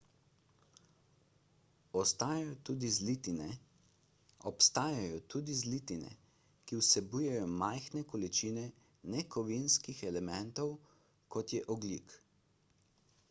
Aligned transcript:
obstajajo 4.47 5.19
tudi 5.31 5.53
zlitine 5.59 6.09
ki 6.65 6.73
vsebujejo 6.81 7.43
majhne 7.63 8.01
količine 8.13 8.63
nekovinskih 9.17 10.01
elementov 10.13 10.73
kot 11.37 11.55
je 11.57 11.61
ogljik 11.77 12.17